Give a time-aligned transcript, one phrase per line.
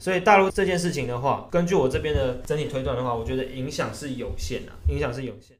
[0.00, 5.56] 所以大陆这件事情的话，根据我这边的整体推断的话，我觉得影响是有限的，影响是有限。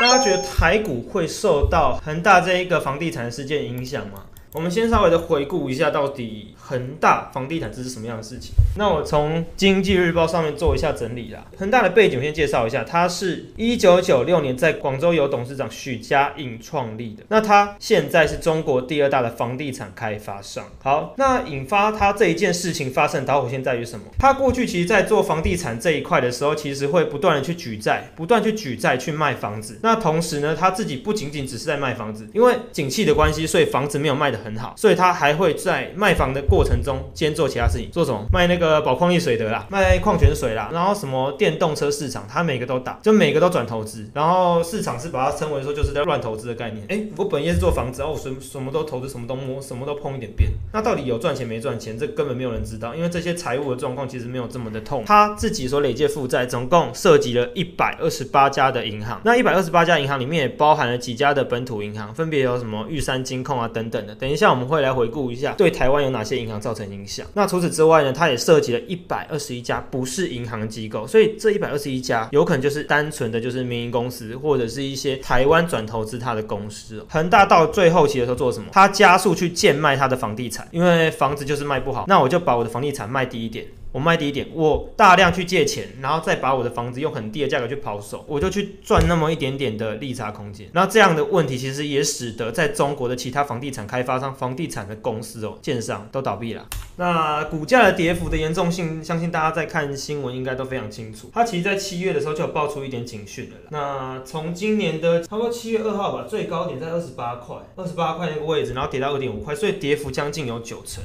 [0.00, 4.24] 大家觉得台股会受到恒大这一个房地产事件影响吗？
[4.52, 8.52] 我们先稍微的回顾一下，到底恒大房地产这是什么样的事情？
[8.76, 11.46] 那我从经济日报上面做一下整理啦。
[11.56, 17.22] 恒大的背景先介绍一下，它是一九九六年在广州由董事长许家印创立的。
[17.28, 20.64] 那它现在是中国第二大的房地产开发商。
[20.82, 24.06] 好，那引发它这一件事情发生的导火线在于什么？
[24.18, 29.78] 它过去其实在做房地产这一块的时候，其实会不断的去举债，不断去举债去卖房子。
[29.84, 34.39] 那同时呢，他自己不仅仅只是在卖房子，因为景气的关系，所以房子没有卖的。
[34.40, 38.24] 很好，所以他还会在卖房的过程中兼做其他事情，做什么？
[38.32, 44.08] 卖那个宝矿力水的啦，卖矿泉水啦，然后什么电动车市场，他每个都打，就每个都转投资。
[44.14, 46.86] 然后市场是把它称为说就是在乱投资的概念。
[46.88, 50.50] 哎，我本业是做房子，哦我什什么都投资，什么都摸，什么都碰一点边。
[50.72, 51.98] 那到底有赚钱没赚钱？
[51.98, 55.04] 这根本没有人知道，因为这些财务的状况其实没有这么的痛。
[55.04, 64.14] 他自己所累计负债总共涉及了一百二十八家的银行，那一百二十八家银行里面也包含了几家的本土银行，分别有什么玉山金控啊等等的。
[64.14, 64.29] 等。
[64.30, 67.26] 等一下，我们会来回顾一下对台湾有哪些银行造成影响。
[67.34, 77.04] 那除此之外呢，它也涉及了一百二十一家不是银行机构，所以这一百二十一家有可能就是单纯的就是民营公司，或者是一些台湾转投资它的公司。
[77.10, 78.68] 恒大到最后期的时候做什么？
[78.70, 83.66] 它加速去贱卖它的房地产，因为房子就是卖不好，那我就把我的房地产卖低一点。
[83.92, 90.68] 我卖低一点，我大量去借钱，然后再把我的房子用很低的价格去抛售，我就去赚那么一点点的利差空间。
[90.72, 96.66] 那这样的问题其实也使得在中国的其他房地产开发商、房地产的公司哦、建商都倒闭了。
[96.96, 101.30] 那股价的跌幅的严重性，相信大家在看新闻应该都非常清楚。
[101.32, 103.62] 它其实，在七月的时候就有爆出一点警讯的了。
[103.70, 111.02] 那从今年的差不多七月二号吧，最高点在二十八块，二十八块那个位置，然后跌到二点五块，所以跌幅将近有九成。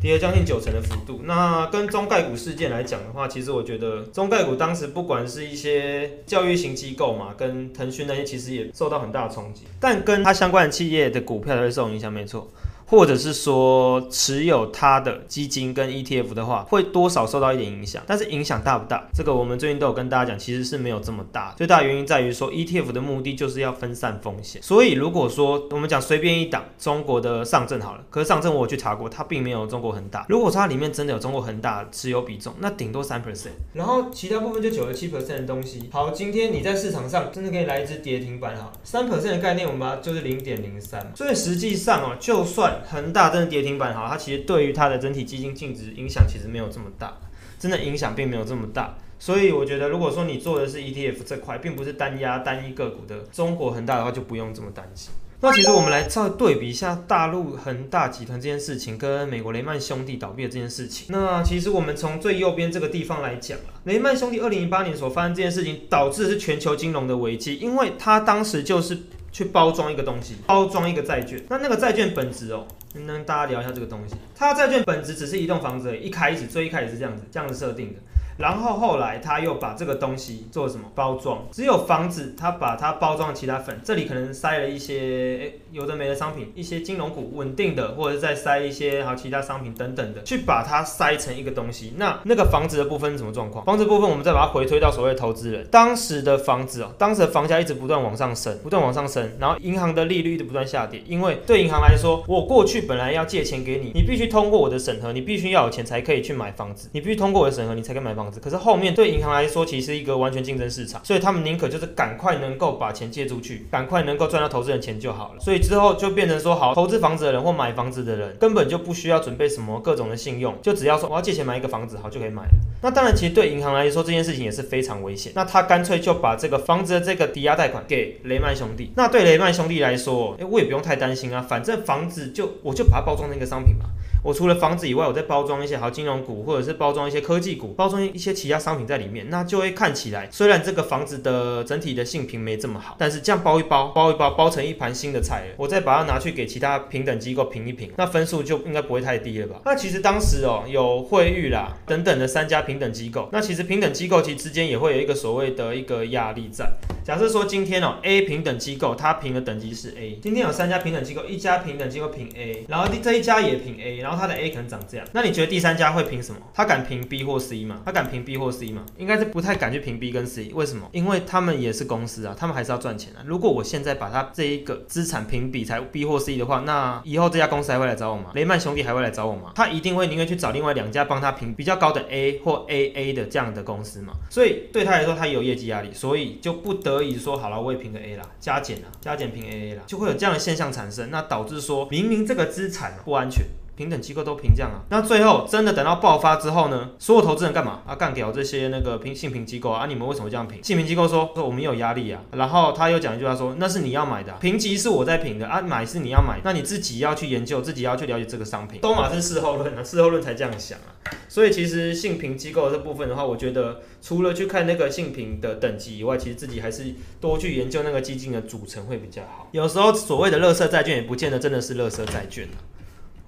[0.00, 1.20] 跌了将近九成的幅度。
[1.24, 9.62] 那跟中概股事件来讲的话，其实我觉得中概股当时不管是一些教育型机构嘛，跟腾讯那些，其实也受到很大的冲击。
[9.78, 12.50] 但跟它相关的企业的股票会受影响，没错。
[12.90, 19.08] 或者是说持有它的基金跟 ETF 的话，会多少受到一点影响，但是影响大不大？
[19.14, 21.54] 这个我们最近都有跟大家讲，其实是没有这么大。
[21.56, 30.26] 最大原因在于说 ETF 的目的就是要分散风险，所以如果说我们讲随便一档中国的上证好了，可是上证我去查过，它并没有中国恒大。
[30.28, 35.88] 如果说它里面真的有中国恒大持有比重，那顶多三 percent，然后其他部分就九十七 percent 的东西。
[35.92, 41.00] 好，今天你在市场上真的可以来一只跌停板，好，三 percent 的概念，我们就是零点零三。
[41.14, 47.18] 所以实际上哦，就算恒大真的跌停板好，它其实对于它的整体基金净值影响其实没有这么大，
[47.58, 48.96] 真的影响并没有这么大。
[49.18, 55.12] 所以我觉得，如果说你做的是 ETF 这块，并不是单压单一个股的中国恒大的话，就不用这么担心。
[55.42, 61.06] 那其实我们来再对比一下大陆恒大集团这件事情，跟美国雷曼兄弟倒闭的这件事情。
[61.08, 68.98] 那其实我们从最右边这个地方来讲啊，雷曼兄弟二零一八年所发生这件事情，导致的是全球金融的危机，因为它当时就是
[69.32, 71.42] 去包装一个东西，包装一个债券。
[71.48, 72.66] 那那个债券本质哦。
[72.92, 74.16] 能大家聊一下这个东西。
[74.34, 78.00] 它债券本质只是一栋房子，一开始最一开始是这样子，这样子设定的。
[78.40, 81.46] 然后后来他又把这个东西做什么包装？
[81.52, 91.92] 只有房子，他把它包装其他粉，这里可能塞了一些有的没的商品，一些金融股稳定的，或者再塞一些好其他商品等等的，去把它塞成一个东西。
[91.96, 93.64] 那那个房子的部分是什么状况？
[93.64, 115.40] 房子部分我们再把它回推到所谓的投资人，当时的房子哦，当时的房价一直不断往上升，不断往上升，然后银行的利率一直不断下跌，因为对银行来说，我过去本来要借钱给你，你必须通过我的审核，你必须要有钱才可以去买房子，你必须通过我的审核，你才可以买房可是后面对银行来说，其实一个完全竞争市场，所以他们宁可就是赶快能够把钱借出去，赶快能够赚到投资人钱就好了。
[115.40, 122.50] 所以之后就变成说，好，投资房子的人或买房子的人根本就不需要准备什么各种的信用，就只要说我要借钱买一个房子，好就可以买了。
[122.82, 125.32] 那当然，其实对银行来说这件事情也是非常危险。
[125.34, 128.92] 那他干脆就把这个房子的这个抵押贷款给雷曼兄弟。
[128.96, 133.86] 那对雷曼兄弟来说，哎，我也不用太担心啊，反正房子就我就把它包装成一个商品嘛。
[134.22, 149.60] 我除了房子以外，我再包装一些好金融股，或者是包装一些科技股，包装一些其他商品在里面，那就会看起来虽然这个房子的整体的性评没这么好，但是这样包一包，包一包，包成一盘新的菜，我再把它拿去给其他平等机构评一评，那分数就应该不会太低了吧？
[149.64, 156.70] 那其实当时哦，有惠誉啦等等的三家平等机构，那其实平等机构其实之间也会有一个所谓的一个压力在。
[157.10, 166.40] 假设说今天哦，A 平等机构它评的等级是 A，今天有三家平等机构，一家平等机构评 A，然后这一家也评 A，然后它的 A 可能长这样，那你觉得第三家会评什么？
[166.54, 167.80] 他敢评 B 或 C 吗？
[167.84, 168.86] 他敢评 B 或 C 吗？
[168.96, 170.88] 应该是不太敢去评 B 跟 C，为什么？
[170.92, 173.26] 因为他们也是公司啊，他们还是要赚钱啊。
[173.26, 178.30] 如果我现在把它这一个资产评比才 B 或 C 的话，那以后这家公司还会来找我吗？
[178.36, 179.50] 雷曼兄弟还会来找我吗？
[179.56, 184.12] 他一定会宁愿去找另外两家帮他评比较高的 A 或 AA 的这样的公司嘛。
[184.30, 193.44] 所以对他来说，他有业绩压力，所以就不得以说好了，我也评个 A 啦，加减啊，加减评 AA 啦，就会有这样的现象产生，那导致说明明这个资产不安全。
[193.80, 196.90] 平等机构都评这样啊，那最后真的等到爆发之后呢？
[196.98, 197.94] 所有投资人干嘛啊？
[197.94, 199.86] 干掉这些那个评信评机构啊？
[199.86, 200.62] 你们为什么这样评？
[200.62, 208.82] 信评机构说说我们有压力啊，然后他又讲一句话说那是你要买的，评级是我在评的啊，买是你要买，那你自己要去研究，自己要去了解这个商品。
[208.82, 210.92] 都马是事后论啊，事后论才这样想啊。
[211.26, 219.48] 所以其实信评机构这部分的话，我觉得除了去看那个信评的等级以外，其实自己还是多去研究那个基金的组成会比较好。
[219.52, 222.68] 有时候所谓的乐色债券也不见得真的是乐色债券啊。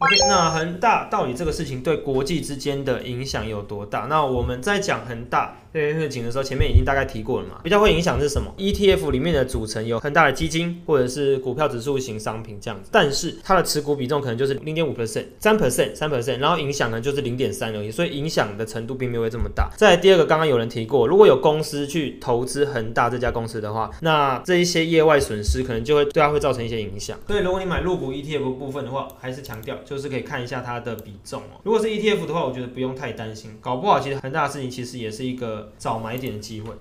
[0.03, 4.07] OK，那恒大到底这个事情对国际之间的影响有多大？
[4.09, 5.55] 那我们在讲恒大。
[5.73, 7.61] 这件事情的时候，前面已经大概提过了嘛。
[7.63, 19.71] 比较会影响是什么？ETF 里面的组成有很大的基金或者是股票指数型商品这样子，但是它的持股比重可能就是零点五 percent、三 percent、三 percent，然后影响呢就是零点三而已，所以影响的程度并没有这么大。
[19.77, 27.19] 再第二个，刚刚有人提过，如果有公司去投资恒大这家公司的话，那这一些业外损失可能就会对它会造成一些影响。
[27.27, 31.61] 所以如果你买入股 ETF 部分的话，还是强调就是可以看一下它的比重哦。
[31.65, 35.62] 如果是 ETF 的话，我觉得不用太担心，搞不好其实恒大的事情其实也是一个。
[35.79, 36.73] 找买点的机会。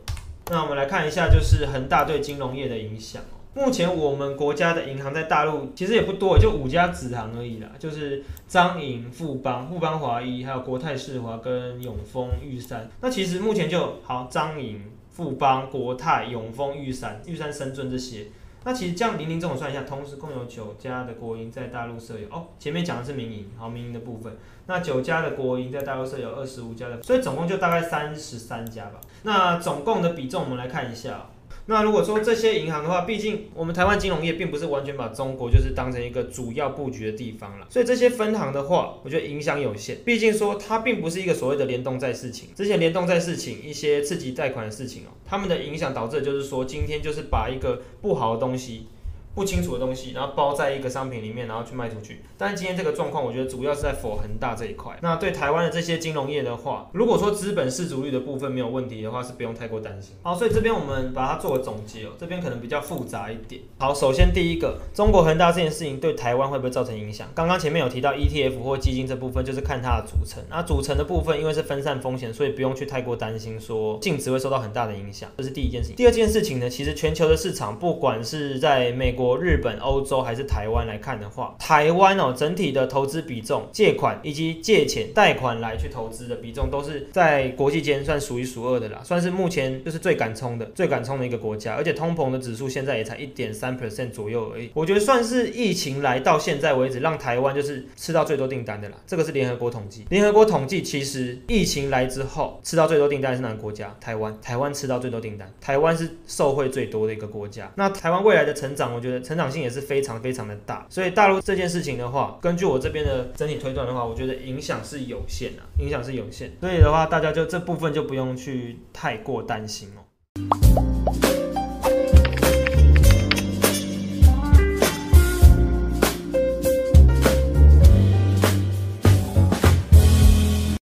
[0.50, 3.38] 那我们来看一下，就是恒大对金融业的影响哦。
[3.54, 12.90] 目前我们国家的银行在大陆其实也不多，就五家子行而已啦，就是张银、富邦、富邦华一，还有国泰世华跟永丰玉山。
[13.02, 18.28] 那其实目前就好，张银、富邦、国泰、永丰、玉山、玉山深圳这些。
[18.64, 22.46] 那其实这样零零总总算一下，同时共有九家的国营在大陆设有哦。
[22.60, 24.38] 前面讲的是民营，好，民营的部分。
[24.68, 29.02] 那九家的国营在大陆设有二十五家的，所以总共就大概三十三家吧。
[29.24, 31.28] 那总共的比重我们来看一下。
[31.68, 40.00] 那如果说这些银行的话，毕竟我们台湾金融业并不是完全把中国就是当成一个主要布局的地方了，所以这些分行的话，我觉得影响有限。
[40.04, 48.88] 毕竟说它并不是一个所谓的联动债事情，之前联动债事情一些刺激贷款的事情哦，他们的影响导致就是说今天就是把一个不好的东西。
[49.34, 52.22] 不清楚的东西，然后包在一个商品里面，然后去卖出去。
[52.38, 54.98] 但是今天这个状况，我觉得主要是在否恒大这一块。
[55.02, 60.16] 那对台湾的这些金融业的话，如果说资本市足率的部分没有问题的话，是不用太过担心。
[60.22, 62.10] 好，所以这边我们把它做个总结哦。
[62.20, 63.62] 这边可能比较复杂一点。
[63.78, 67.28] 好，首先第一个，中国恒大这件事情对台湾会不会造成影响？
[67.34, 70.44] 刚刚前面有提到 ETF 或基金这部分，就是看它的组成。
[70.50, 75.30] 那组成的部分，因为是分散风险，所以不用去太过担心说净值会受到很大的影响。
[75.38, 75.96] 这是第一件事情。
[75.96, 91.76] 第二件事情呢，其实全球的市场，不管是在美国、国日本、欧洲还是台湾来看的话，台湾哦整体的投资比重、借款以及借钱、贷款来去投资的比重，都是在国际间算数一数二的啦，算是目前就是最敢冲的、最敢冲的一个国家。
[91.76, 98.96] 而且通膨的指数现在也才一点三 percent 左右而已，我觉得算是疫情来到现在为止，让台湾就是吃到最多订单的啦。
[99.06, 103.96] 这个是联合国统计，联合国统计其实疫情来之后吃到最多订单是哪个国家？
[104.02, 107.72] 台湾，台湾吃到最多订单，台湾是受惠最多的一个国家。
[107.76, 110.02] 那台湾未来的成长，我觉得成长性也是非。
[110.02, 121.41] 常非常的大，所以大陆这件事情的话，根据我这边的整体推断的话，我觉得影响是有限的，影响是有限，所以的话，大家就这部分就不用去太过担心哦。